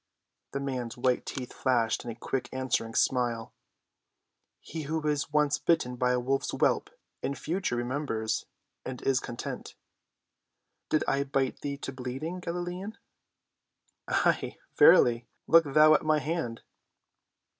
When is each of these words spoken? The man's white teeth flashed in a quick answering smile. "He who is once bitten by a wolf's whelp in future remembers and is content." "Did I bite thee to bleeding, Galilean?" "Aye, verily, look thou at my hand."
The 0.53 0.59
man's 0.59 0.97
white 0.97 1.27
teeth 1.27 1.53
flashed 1.53 2.03
in 2.03 2.09
a 2.09 2.15
quick 2.15 2.49
answering 2.51 2.95
smile. 2.95 3.53
"He 4.59 4.81
who 4.89 4.99
is 5.07 5.31
once 5.31 5.59
bitten 5.59 5.95
by 5.95 6.11
a 6.11 6.19
wolf's 6.19 6.49
whelp 6.49 6.89
in 7.21 7.35
future 7.35 7.75
remembers 7.75 8.47
and 8.83 8.99
is 9.03 9.19
content." 9.19 9.75
"Did 10.89 11.03
I 11.07 11.23
bite 11.25 11.61
thee 11.61 11.77
to 11.77 11.91
bleeding, 11.91 12.39
Galilean?" 12.39 12.97
"Aye, 14.07 14.57
verily, 14.75 15.27
look 15.45 15.65
thou 15.71 15.93
at 15.93 16.01
my 16.01 16.17
hand." 16.17 16.63